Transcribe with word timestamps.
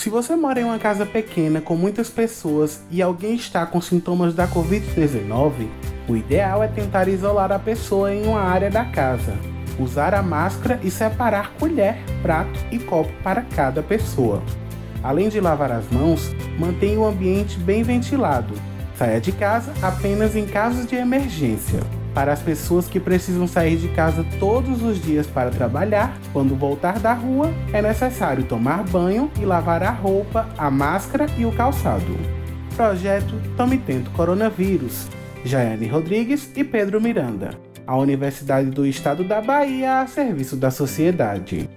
Se 0.00 0.08
você 0.08 0.34
mora 0.34 0.58
em 0.58 0.64
uma 0.64 0.78
casa 0.78 1.04
pequena 1.04 1.60
com 1.60 1.76
muitas 1.76 2.08
pessoas 2.08 2.80
e 2.90 3.02
alguém 3.02 3.34
está 3.34 3.66
com 3.66 3.82
sintomas 3.82 4.32
da 4.32 4.48
Covid-19, 4.48 5.68
o 6.08 6.16
ideal 6.16 6.62
é 6.62 6.68
tentar 6.68 7.06
isolar 7.06 7.52
a 7.52 7.58
pessoa 7.58 8.10
em 8.10 8.26
uma 8.26 8.40
área 8.40 8.70
da 8.70 8.82
casa, 8.82 9.36
usar 9.78 10.14
a 10.14 10.22
máscara 10.22 10.80
e 10.82 10.90
separar 10.90 11.52
colher, 11.58 11.98
prato 12.22 12.58
e 12.72 12.78
copo 12.78 13.12
para 13.22 13.42
cada 13.42 13.82
pessoa. 13.82 14.42
Além 15.02 15.28
de 15.28 15.38
lavar 15.38 15.70
as 15.70 15.86
mãos, 15.90 16.34
mantenha 16.58 16.98
o 16.98 17.04
ambiente 17.04 17.58
bem 17.58 17.82
ventilado. 17.82 18.54
Saia 18.96 19.20
de 19.20 19.32
casa 19.32 19.70
apenas 19.82 20.34
em 20.34 20.46
casos 20.46 20.86
de 20.86 20.96
emergência. 20.96 21.80
Para 22.14 22.32
as 22.32 22.42
pessoas 22.42 22.88
que 22.88 22.98
precisam 22.98 23.46
sair 23.46 23.76
de 23.76 23.88
casa 23.88 24.24
todos 24.38 24.82
os 24.82 25.00
dias 25.00 25.26
para 25.26 25.50
trabalhar, 25.50 26.18
quando 26.32 26.56
voltar 26.56 26.98
da 26.98 27.12
rua, 27.12 27.52
é 27.72 27.80
necessário 27.80 28.44
tomar 28.44 28.82
banho 28.84 29.30
e 29.40 29.44
lavar 29.44 29.82
a 29.82 29.90
roupa, 29.90 30.48
a 30.58 30.70
máscara 30.70 31.26
e 31.38 31.46
o 31.46 31.52
calçado. 31.52 32.16
Projeto 32.74 33.34
Tome 33.56 33.78
Tento 33.78 34.10
Coronavírus. 34.10 35.06
Jaiane 35.44 35.86
Rodrigues 35.86 36.50
e 36.56 36.64
Pedro 36.64 37.00
Miranda. 37.00 37.50
A 37.86 37.96
Universidade 37.96 38.70
do 38.70 38.86
Estado 38.86 39.24
da 39.24 39.40
Bahia 39.40 40.00
a 40.00 40.06
serviço 40.06 40.56
da 40.56 40.70
sociedade. 40.70 41.68